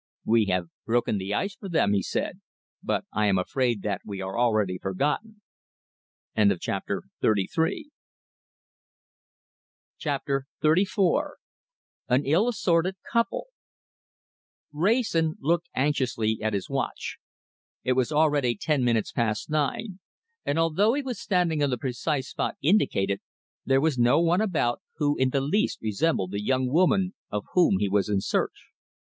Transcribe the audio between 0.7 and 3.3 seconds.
broken the ice for them," he said, "but I